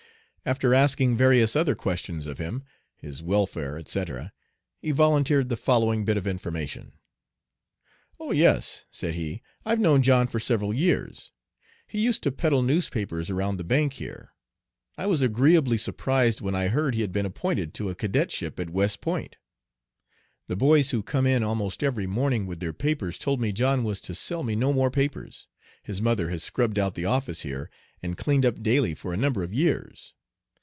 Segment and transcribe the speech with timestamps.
[0.43, 2.63] After asking various other questions of him,
[2.97, 4.31] his welfare, etc.,
[4.79, 6.93] he volunteered the following bit of information:
[8.19, 8.31] "Oh!
[8.31, 11.31] yes," said he, "I've known John for several years.
[11.85, 14.33] He used to peddle newspapers around the bank here.
[14.97, 18.71] I was agreeably surprised when I heard he had been appointed to a cadetship at
[18.71, 19.35] West Point.
[20.47, 24.01] The boys who come in almost every morning with their papers told me John was
[24.01, 25.45] to sell me no more papers.
[25.83, 27.69] His mother has scrubbed out the office here,
[28.01, 30.15] and cleaned up daily for a number of years.